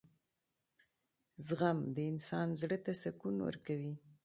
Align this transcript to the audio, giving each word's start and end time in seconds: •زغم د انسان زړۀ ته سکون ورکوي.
•زغم 1.45 1.77
د 1.95 1.97
انسان 2.11 2.47
زړۀ 2.59 2.77
ته 2.85 2.91
سکون 3.01 3.35
ورکوي. 3.47 3.93